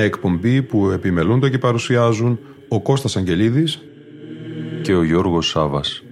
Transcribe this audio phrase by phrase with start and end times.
[0.00, 3.80] Μια εκπομπή που επιμελούνται και παρουσιάζουν ο Κώστας Αγγελίδης
[4.82, 6.02] και ο Γιώργος Σάβας.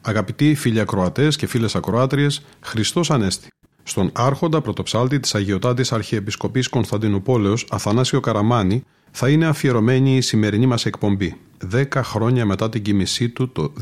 [0.00, 3.48] Αγαπητοί φίλοι ακροατές και φίλες ακροάτριες, Χριστός Ανέστη.
[3.82, 10.86] Στον άρχοντα πρωτοψάλτη της Αγιωτάτης Αρχιεπισκοπής Κωνσταντινούπολεως Αθανάσιο Καραμάνη θα είναι αφιερωμένη η σημερινή μας
[10.86, 11.36] εκπομπή,
[11.72, 13.72] 10 χρόνια μετά την κοιμησή του το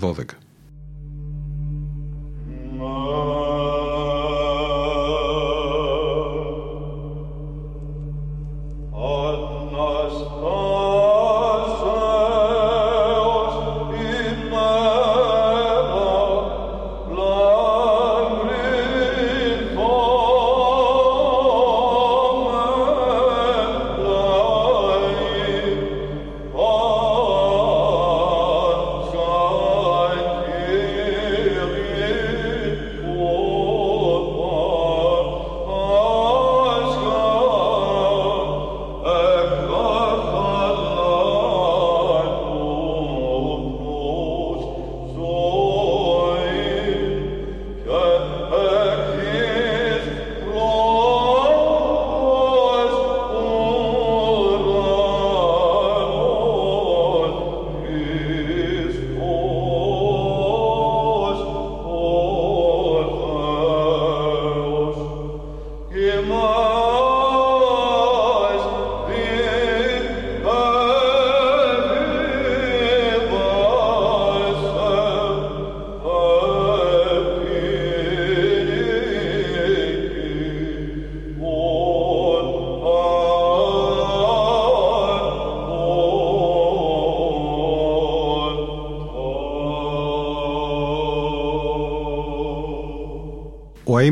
[0.00, 0.12] 2012.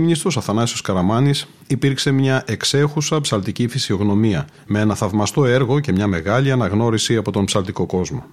[0.08, 6.50] Αείμνηστος Αθανάσιος Καραμάνης υπήρξε μια εξέχουσα ψαλτική φυσιογνωμία με ένα θαυμαστό έργο και μια μεγάλη
[6.50, 8.24] αναγνώριση από τον ψαλτικό κόσμο.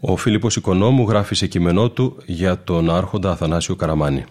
[0.00, 4.24] Ο Φίλιππος Οικονόμου γράφει σε κείμενό του για τον άρχοντα Αθανάσιο Καραμάνη.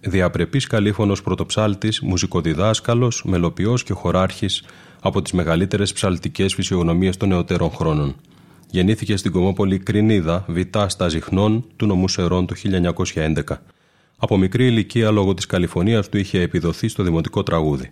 [0.00, 4.64] Διαπρεπής καλήφωνος πρωτοψάλτης, μουσικοδιδάσκαλος, μελοποιός και χωράρχης
[5.00, 8.14] από τις μεγαλύτερες ψαλτικές φυσιογνωμίες των νεωτέρων χρόνων.
[8.70, 12.54] Γεννήθηκε στην Κομόπολη Κρινίδα, βιτά στα Ζυχνών του νομού Σερών το
[13.14, 13.42] 1911.
[14.20, 17.90] Από μικρή ηλικία λόγω της καλυφωνίας του είχε επιδοθεί στο δημοτικό τραγούδι.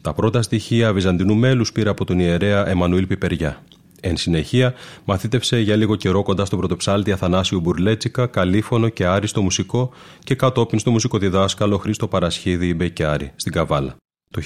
[0.00, 3.62] Τα πρώτα στοιχεία βυζαντινού μέλους πήρε από τον ιερέα Εμμανουήλ Πιπεριά.
[4.00, 4.74] Εν συνεχεία,
[5.04, 9.90] μαθήτευσε για λίγο καιρό κοντά στον πρωτοψάλτη Αθανάσιου Μπουρλέτσικα, καλήφωνο και άριστο μουσικό
[10.24, 13.96] και κατόπιν στο μουσικοδιδάσκαλο Χρήστο Παρασχίδη Μπεκιάρη στην Καβάλα.
[14.30, 14.42] Το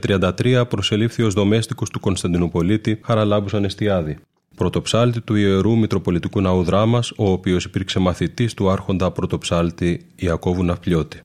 [0.00, 4.18] 1933 προσελήφθη ως δομέστικος του Κωνσταντινούπολίτη Χαραλάμπους Ανεστιάδη
[4.56, 11.20] πρωτοψάλτη του Ιερού Μητροπολιτικού Ναού Δράμας, ο οποίος υπήρξε μαθητής του άρχοντα πρωτοψάλτη Ιακώβου Ναυπλιώτη.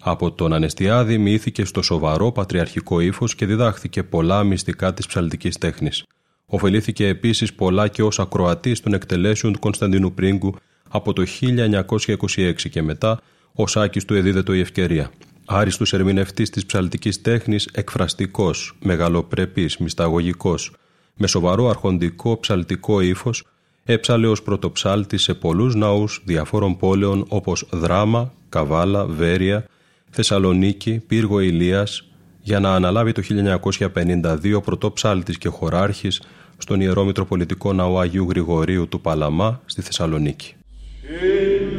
[0.00, 6.04] Από τον Ανεστιάδη μοιήθηκε στο σοβαρό πατριαρχικό ύφος και διδάχθηκε πολλά μυστικά της ψαλτικής τέχνης.
[6.46, 10.54] Οφελήθηκε επίσης πολλά και ως ακροατής των εκτελέσεων του Κωνσταντίνου Πρίγκου
[10.88, 13.20] από το 1926 και μετά,
[13.52, 15.10] ο Σάκης του εδίδετο η ευκαιρία.
[15.44, 20.72] Άριστος ερμηνευτής της ψαλτικής τέχνης, εκφραστικός, μεγαλοπρεπής, μυσταγωγικός,
[21.18, 23.44] με σοβαρό αρχοντικό ψαλτικό ύφος,
[23.84, 29.64] έψαλε ως πρωτοψάλτη σε πολλούς ναούς διαφόρων πόλεων όπως Δράμα, Καβάλα, Βέρεια,
[30.10, 32.04] Θεσσαλονίκη, Πύργο Ηλίας,
[32.42, 36.22] για να αναλάβει το 1952 πρωτοψάλτης και χωράρχης
[36.58, 40.54] στον Ιερό Μητροπολιτικό Ναό Αγίου Γρηγορίου του Παλαμά στη Θεσσαλονίκη.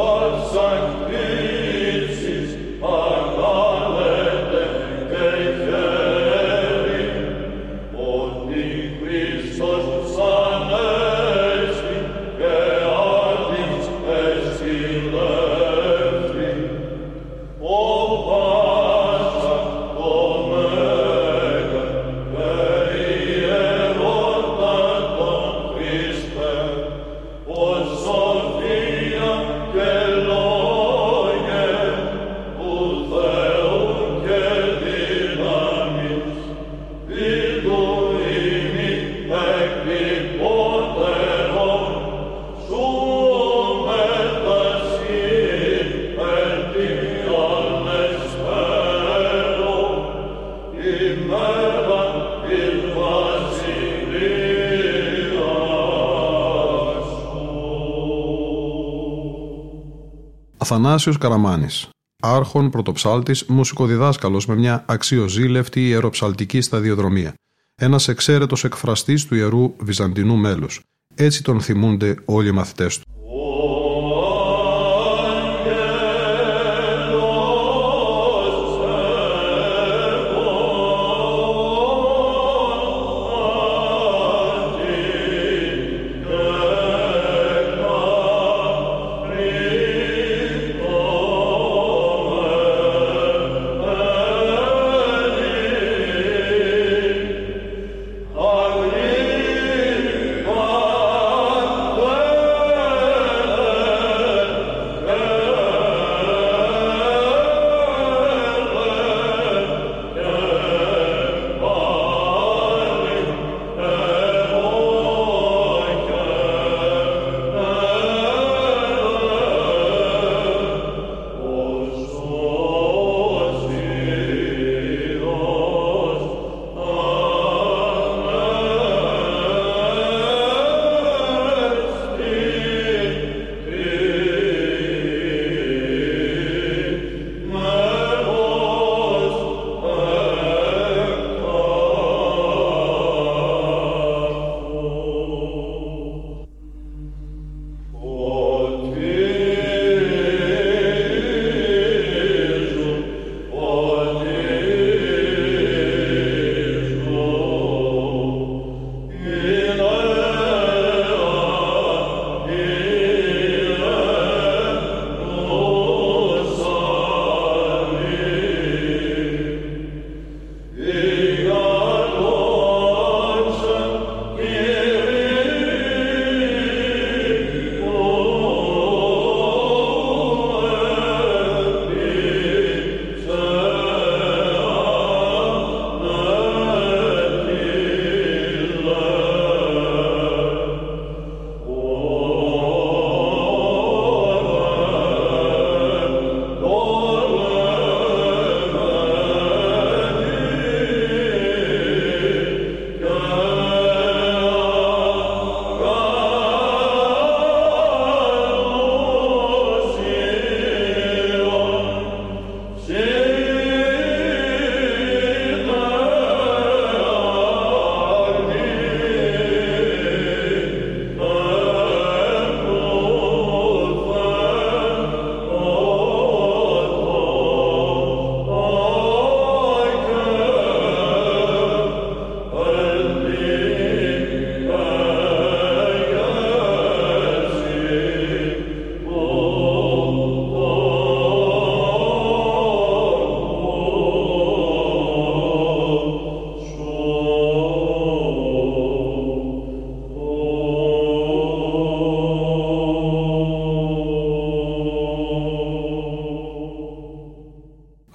[60.73, 61.89] Αθανάσιος Καραμάνης,
[62.23, 67.35] άρχον πρωτοψάλτης, μουσικοδιδάσκαλος με μια αξιοζήλευτη ιεροψαλτική σταδιοδρομία.
[67.75, 70.81] Ένας εξαίρετος εκφραστής του ιερού βυζαντινού μέλους.
[71.15, 73.12] Έτσι τον θυμούνται όλοι οι μαθητές του.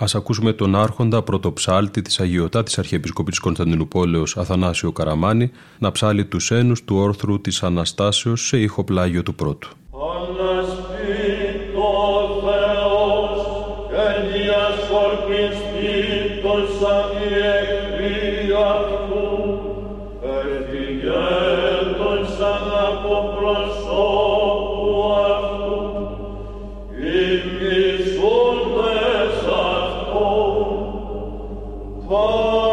[0.07, 6.83] Ας ακούσουμε τον άρχοντα πρωτοψάλτη της Αγιωτάτης Αρχιεπισκοπής Κωνσταντινούπολεως Αθανάσιο Καραμάνη να ψάλει τους ένους
[6.83, 9.76] του όρθρου της Αναστάσεως σε ήχο πλάγιο του πρώτου.
[32.07, 32.66] Whoa.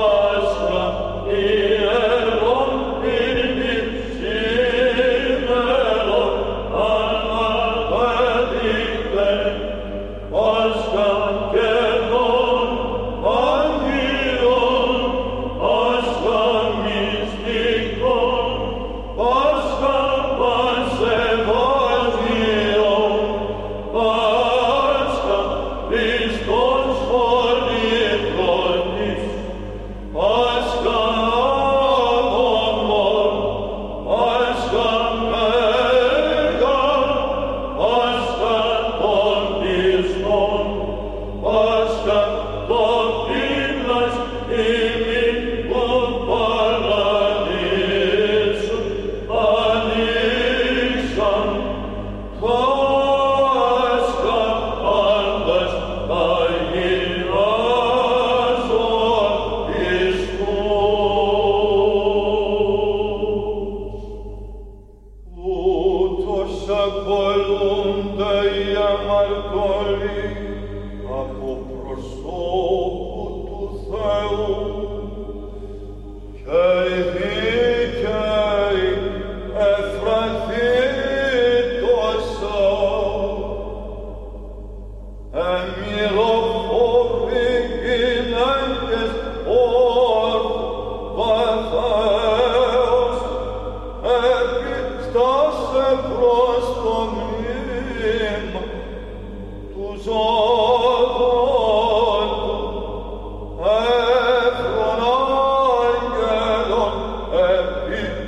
[107.92, 108.24] in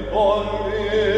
[0.78, 1.15] et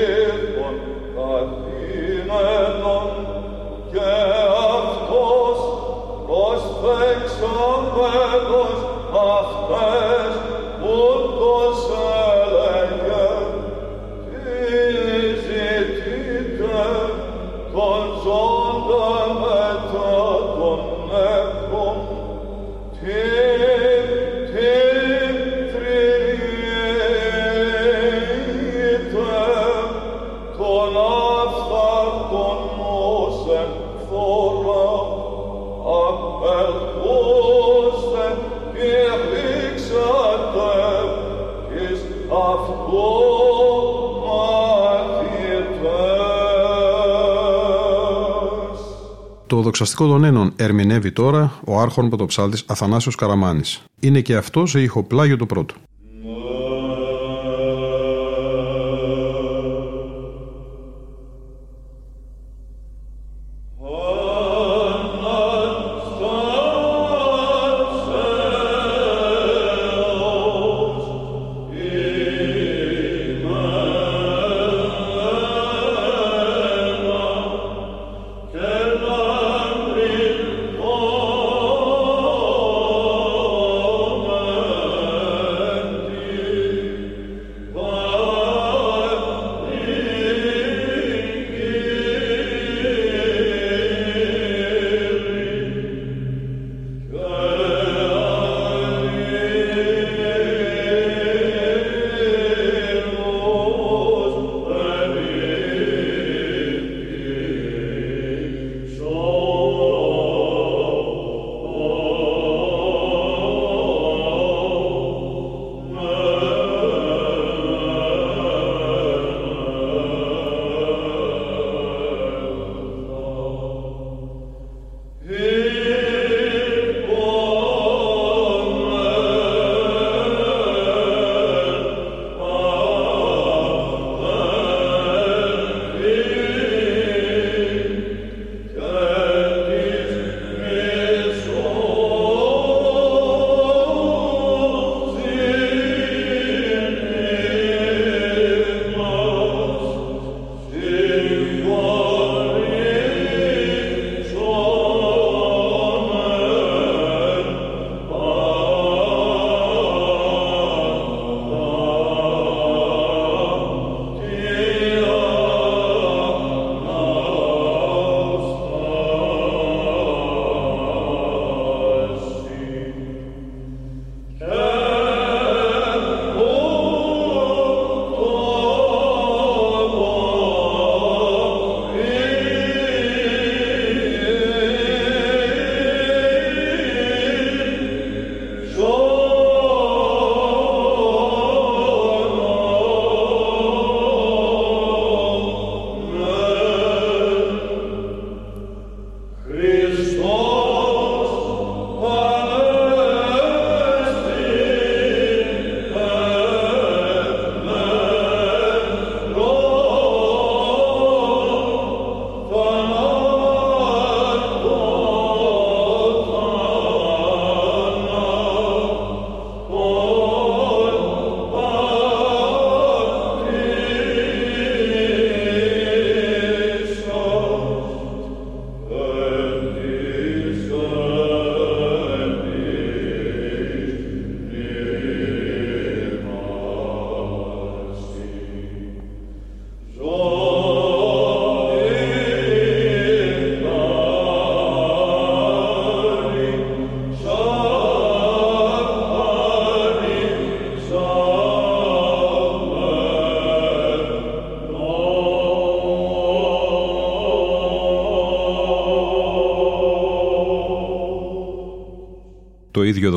[49.69, 53.83] Το δοξαστικό των Ένων ερμηνεύει τώρα ο άρχον πρωτοψάλτης Αθανάσιος Καραμάνης.
[54.01, 55.75] Είναι και αυτό σε ηχοπλάγιο το πρώτο.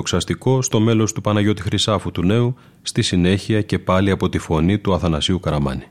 [0.01, 4.37] Ίδιο δοξαστικό στο μέλος του Παναγιώτη Χρυσάφου του Νέου, στη συνέχεια και πάλι από τη
[4.37, 5.85] φωνή του Αθανασίου Καραμάνη.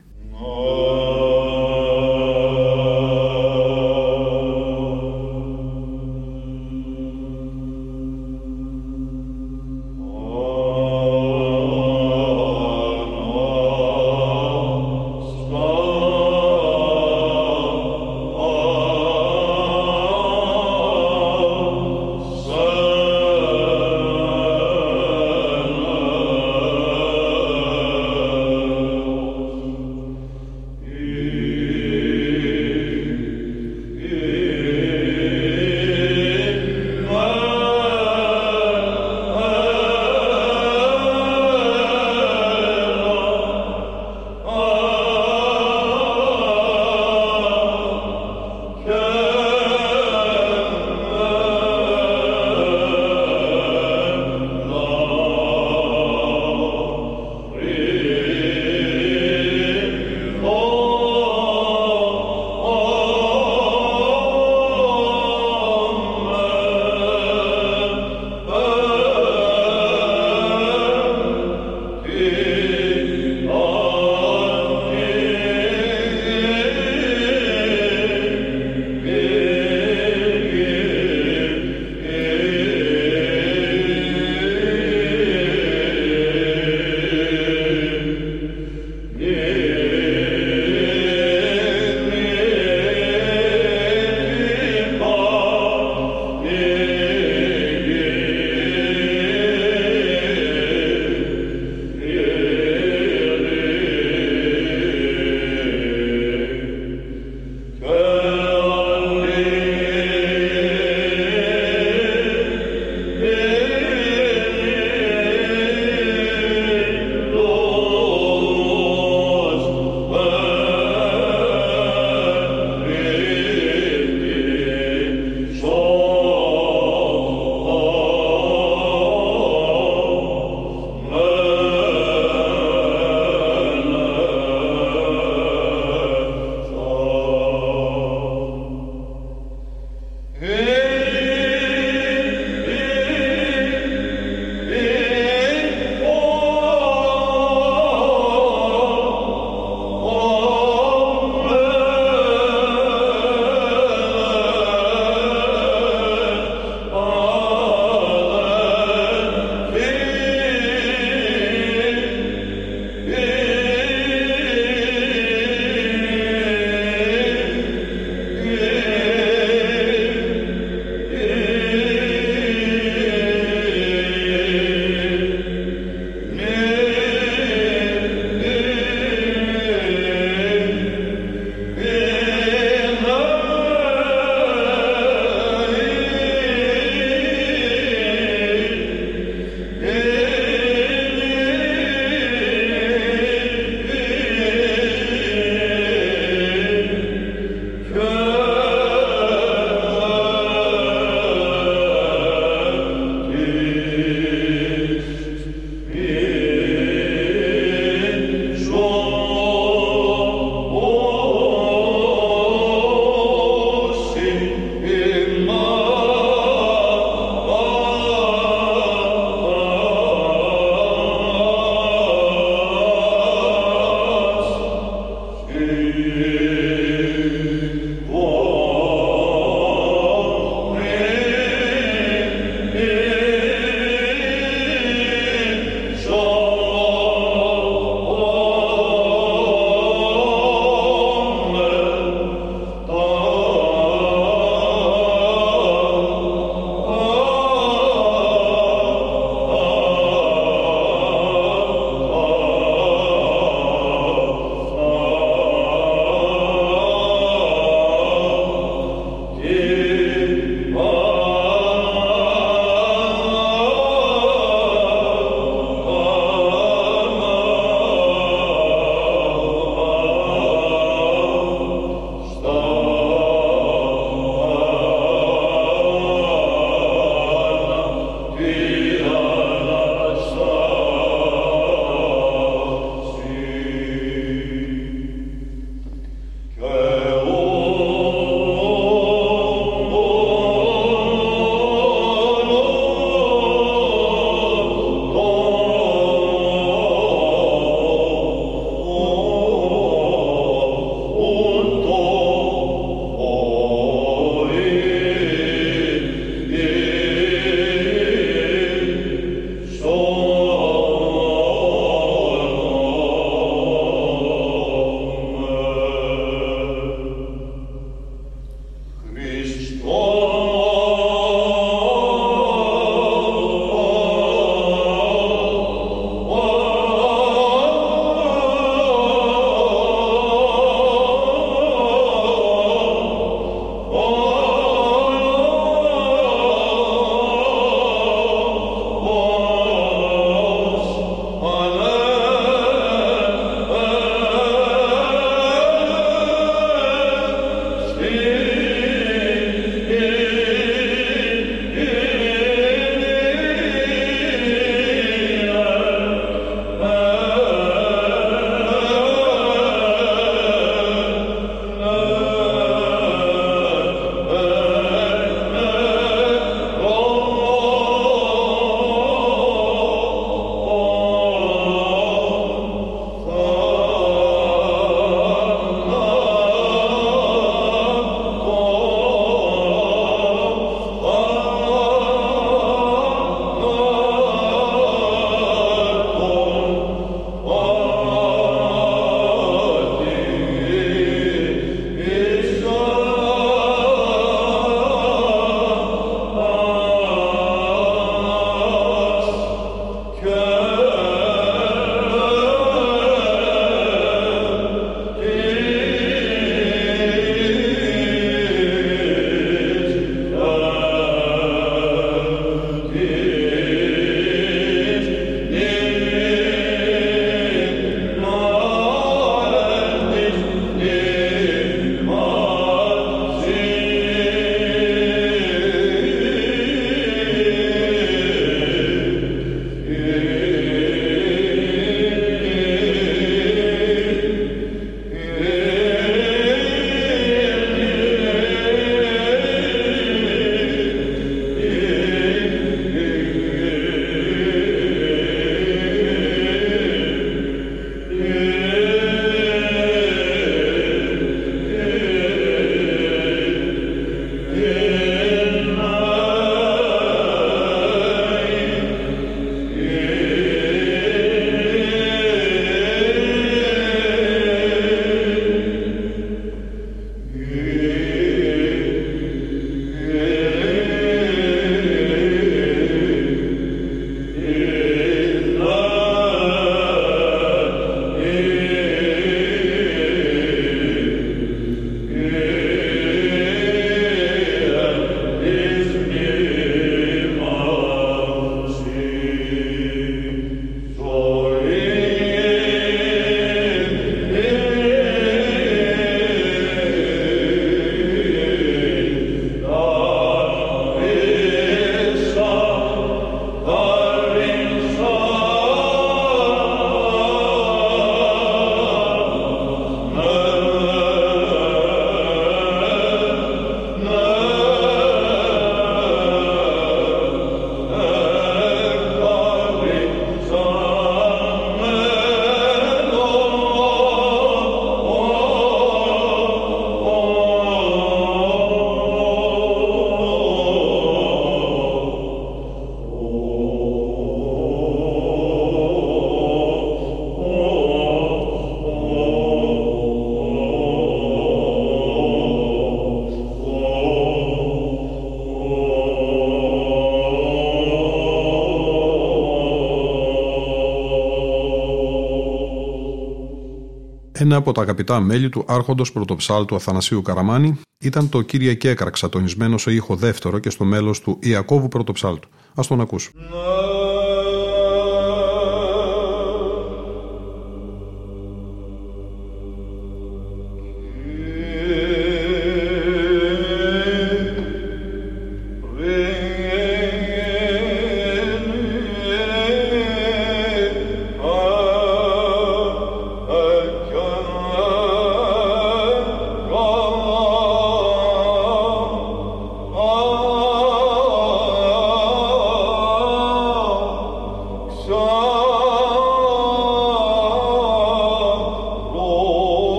[554.51, 559.77] Ένα από τα αγαπητά μέλη του άρχοντος πρωτοψάλτου Αθανασίου Καραμάνη ήταν το Κυριακή Έκραξα, τονισμένο
[559.77, 562.49] σε ήχο δεύτερο και στο μέλος του Ιακώβου πρωτοψάλτου.
[562.75, 563.41] Ας τον ακούσουμε.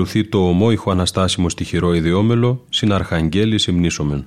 [0.00, 4.26] Ακολουθεί το ομόηχο αναστάσιμο στοιχειρό ιδιόμελο «Συναρχαγγέλης υμνήσομεν».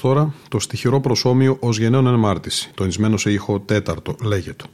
[0.00, 4.64] Τώρα, το στοιχειρό προσώμιο ως γενναίων ενμάρτηση, τονισμένο σε ήχο τέταρτο, λέγεται.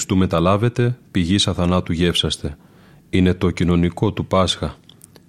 [0.00, 2.56] Χριστού μεταλάβετε, πηγής αθανάτου γεύσαστε.
[3.10, 4.76] Είναι το κοινωνικό του Πάσχα.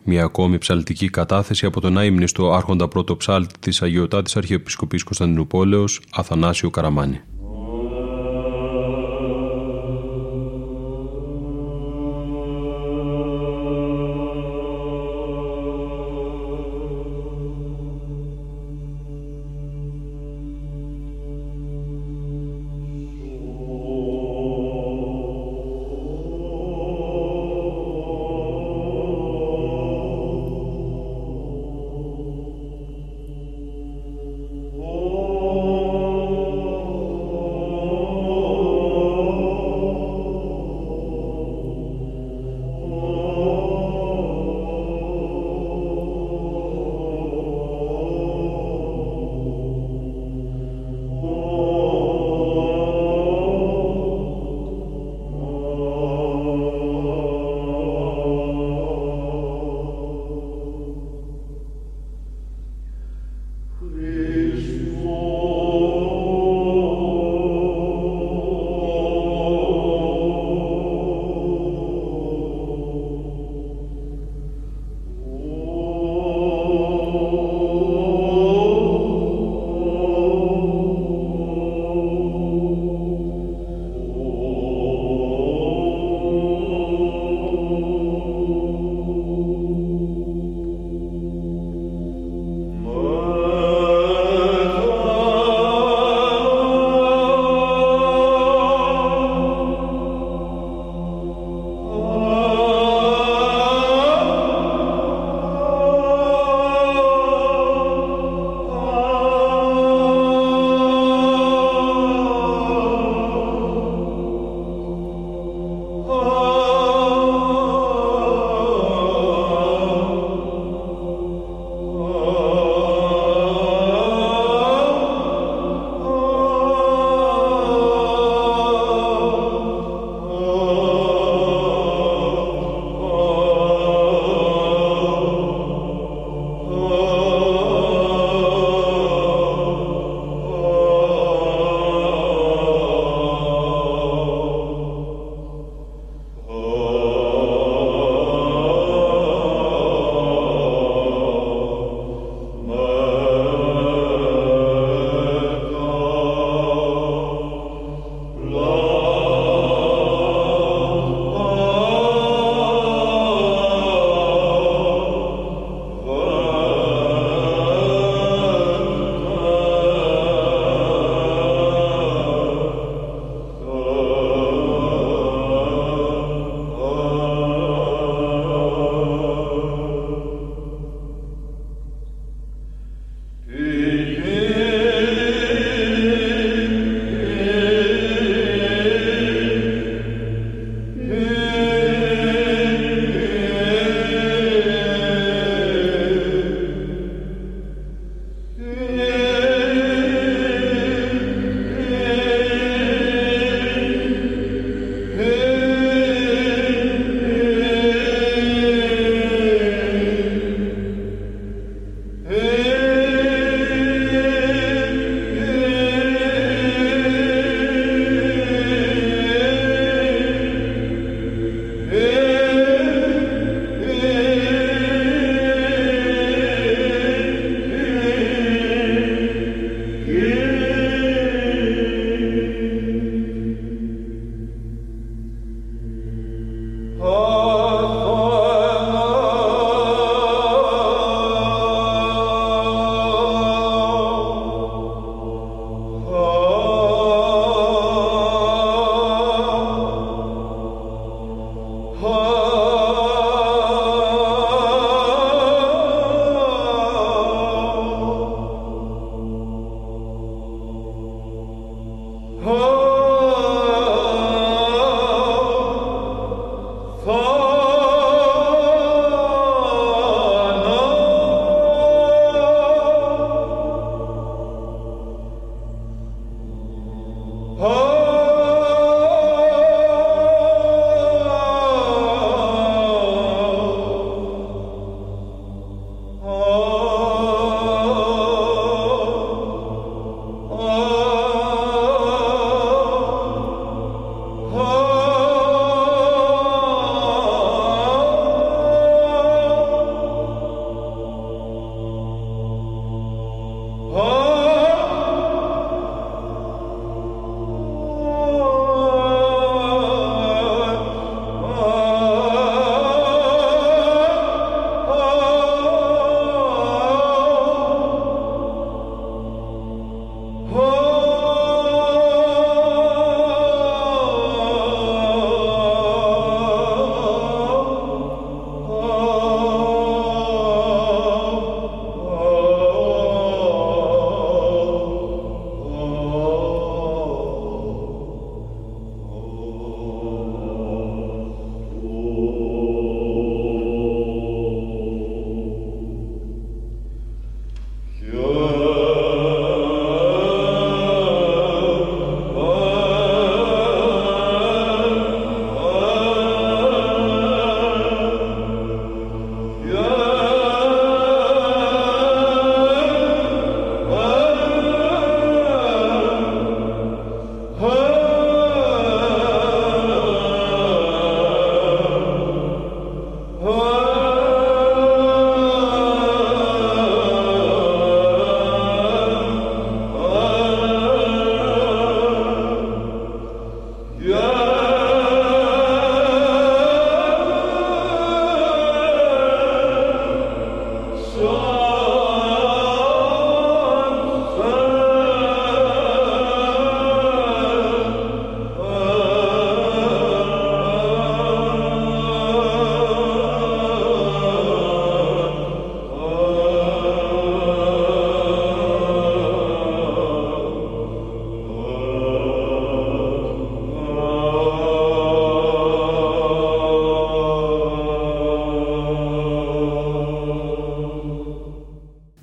[0.03, 6.69] Μια ακόμη ψαλτική κατάθεση από τον αείμνηστο άρχοντα πρώτο ψάλτη της Αγιωτάτης Αρχιεπισκοπής Κωνσταντινούπολεως, Αθανάσιο
[6.69, 7.21] Καραμάνη.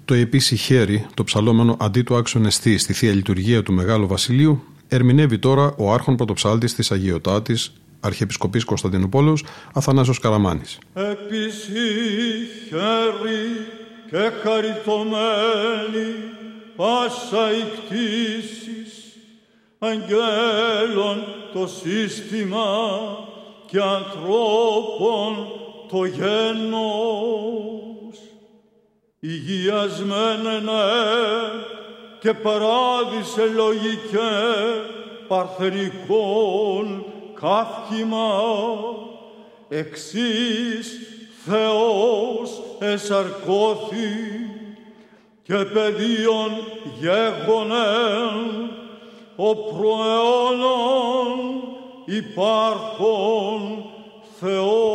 [0.09, 4.63] Το επίσης χέρι, το ψαλόμενο αντί του άξιον εστί στη θεία λειτουργία του Μεγάλου Βασιλείου,
[4.89, 9.45] ερμηνεύει τώρα ο άρχον πρωτοψάλτης της Αγιωτάτης Αρχιεπισκοπής Κωνσταντινούπολος
[9.75, 10.79] Αθανάσιος Καραμάνης.
[10.95, 11.79] Επίση
[12.69, 13.67] χέρι
[14.11, 16.15] και χαριτωμένη
[16.77, 18.93] πάσα η κτήσης
[19.79, 22.67] αγγέλων το σύστημα
[23.71, 25.47] και ανθρώπων
[25.91, 26.78] το γένος
[29.69, 30.61] υγιασμένε
[32.21, 34.37] και παράδεισε λογικέ
[35.29, 37.05] παρθενικών
[37.41, 38.31] καύχημα.
[39.69, 40.91] Εξής
[41.45, 44.09] Θεός εσαρκώθη
[45.43, 46.51] και παιδίον
[47.01, 48.71] γέγονεν
[49.37, 51.39] ο προαιώνων
[52.05, 53.85] υπάρχον
[54.41, 54.88] Θεός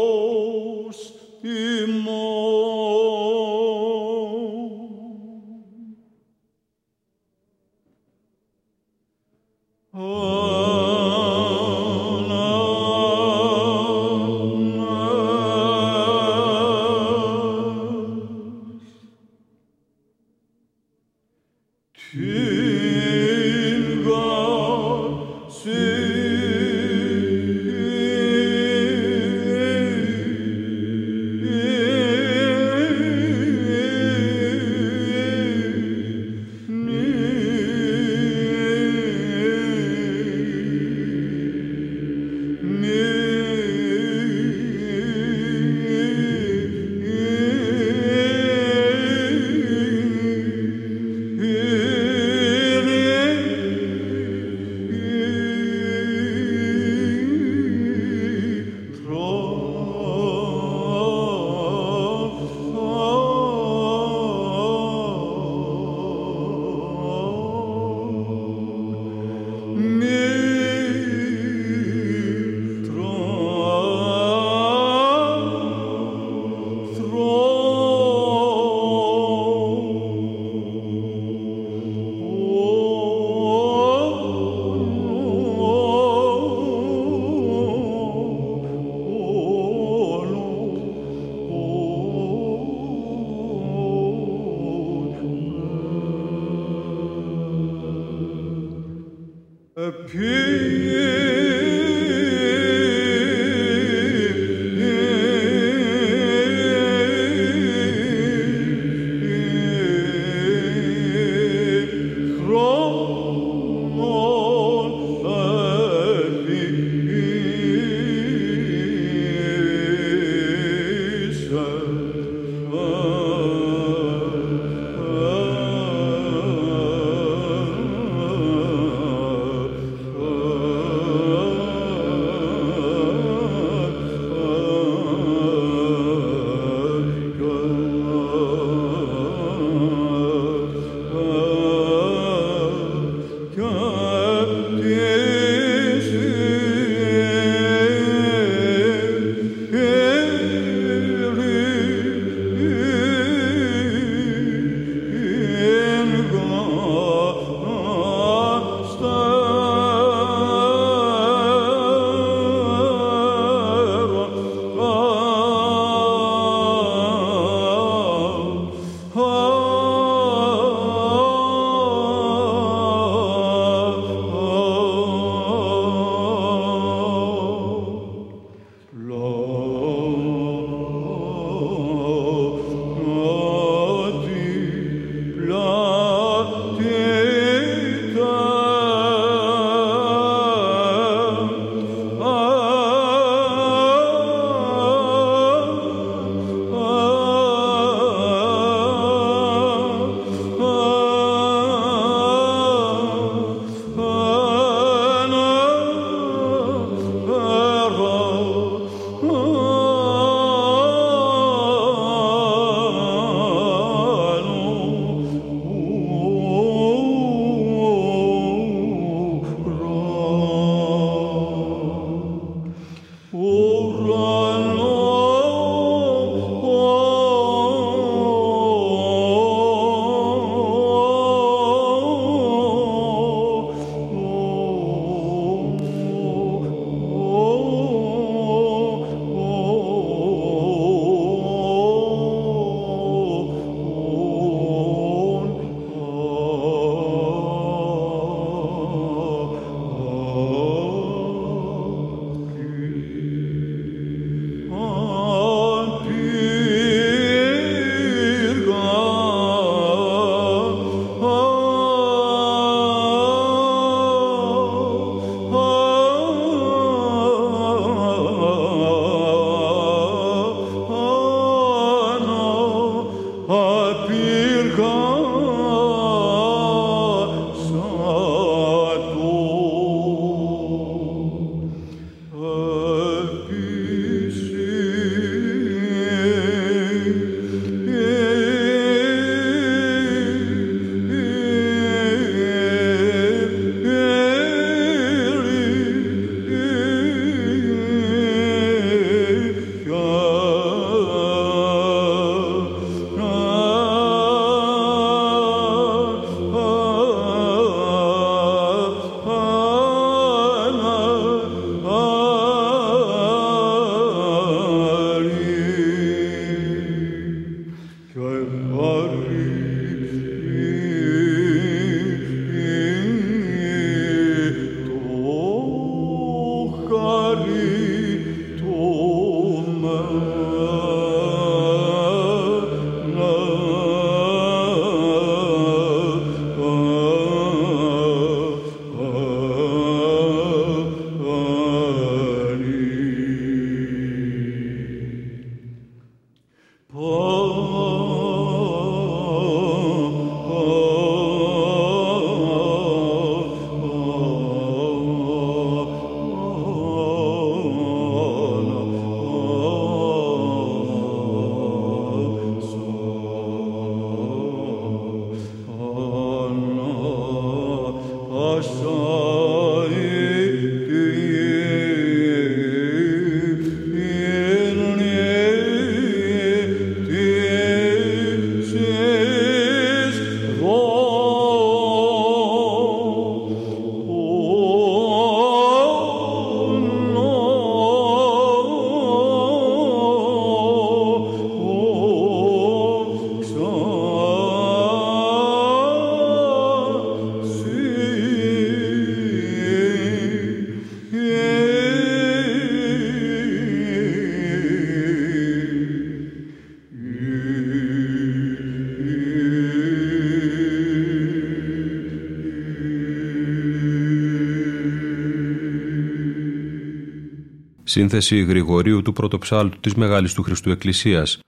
[417.93, 421.39] Σύνθεση Γρηγορίου του πρωτοψάλτου της Μεγάλης του Χριστού Εκκλησίας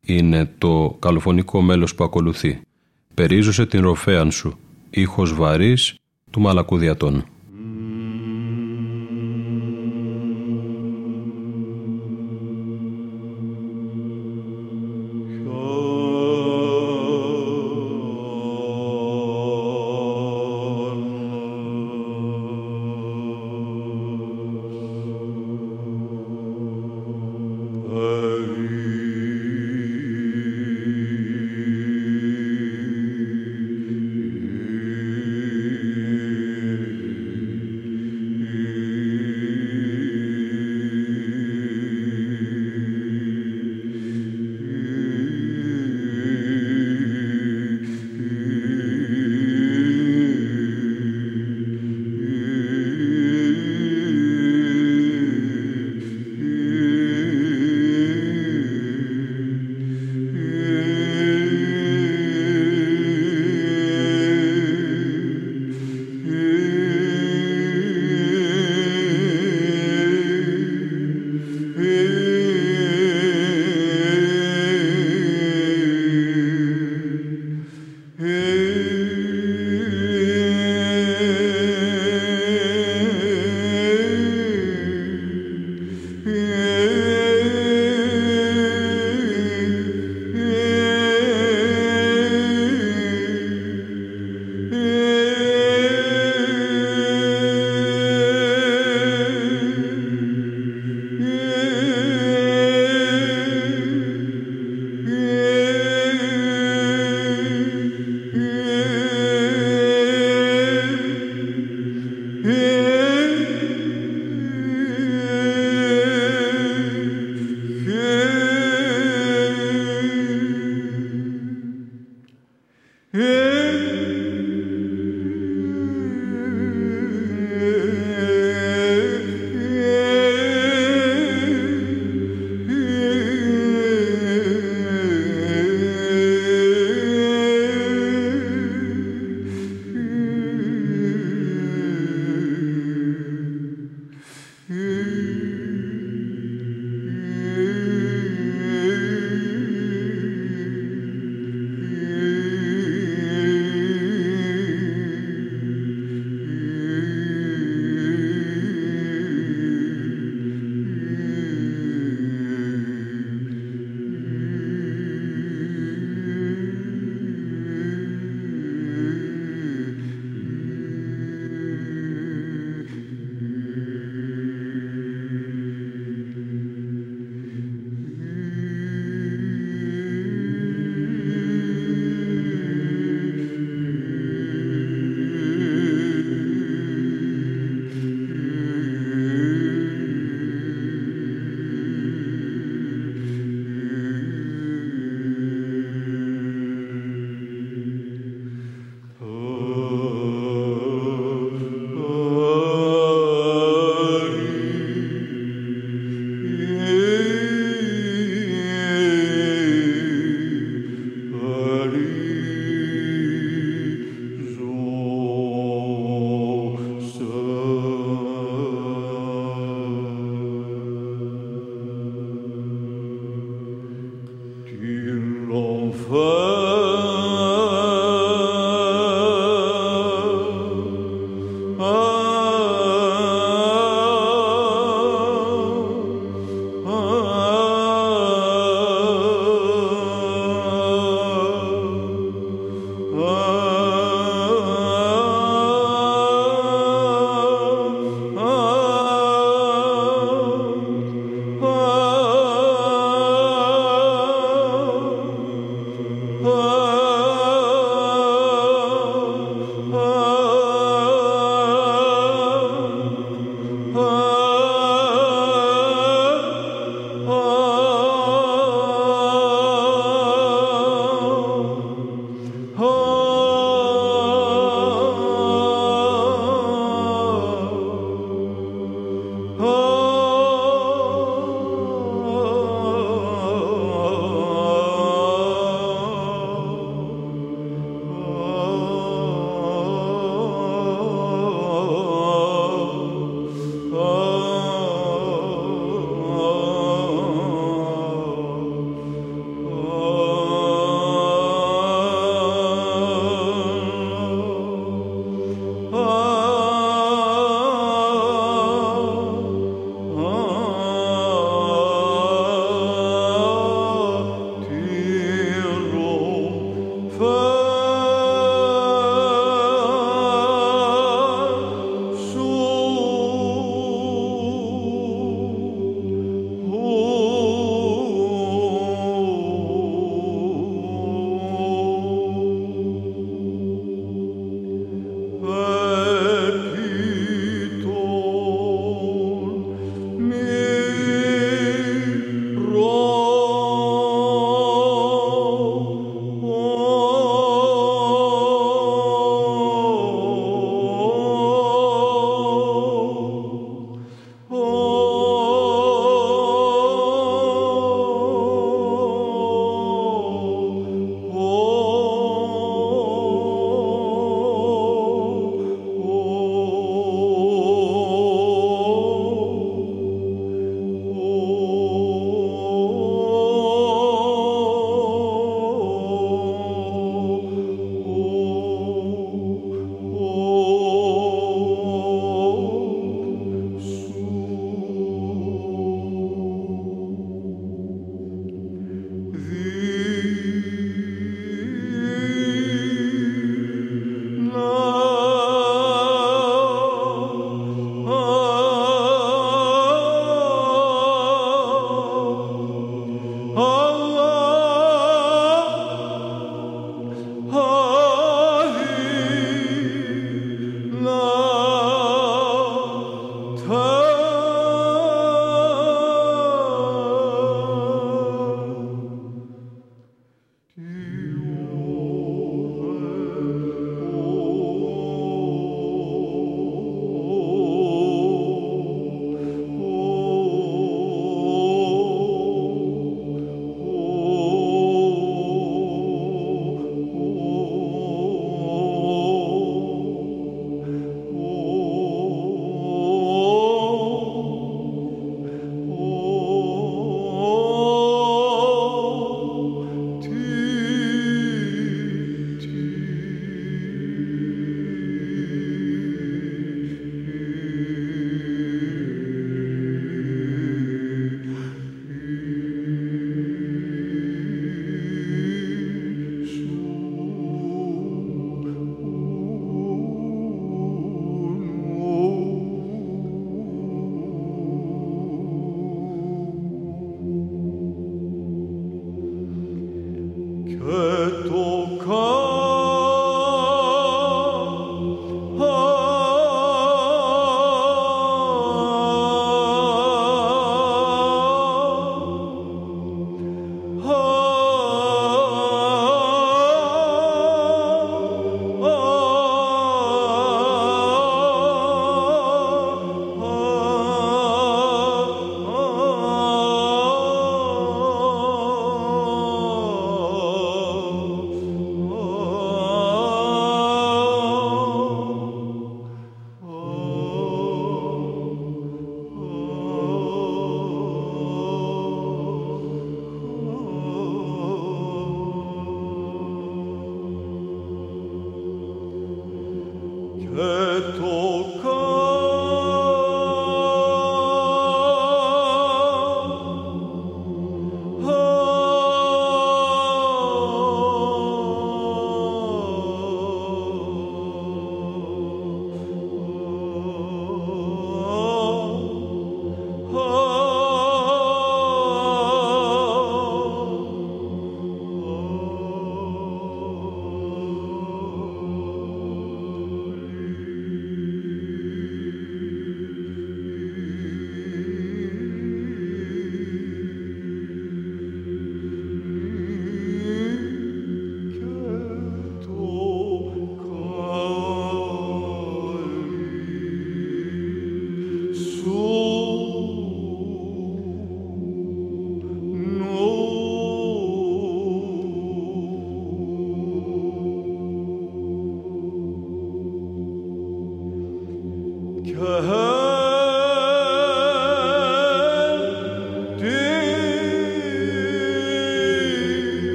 [0.00, 2.60] είναι το καλοφωνικό μέλος που ακολουθεί.
[3.14, 4.58] Περίζωσε την ροφέαν σου,
[4.90, 5.94] ήχος βαρύς
[6.30, 7.24] του Μαλακούδιατών.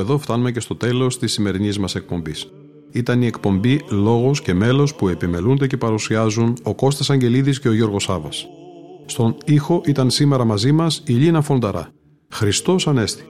[0.00, 2.50] Εδώ φτάνουμε και στο τέλος της σημερινής μας εκπομπής.
[2.92, 7.72] Ήταν η εκπομπή «Λόγος και μέλος» που επιμελούνται και παρουσιάζουν ο Κώστας Αγγελίδης και ο
[7.72, 8.46] Γιώργος Σάβας.
[9.06, 11.92] Στον ήχο ήταν σήμερα μαζί μας η Λίνα Φονταρά.
[12.28, 13.29] Χριστός Ανέστη.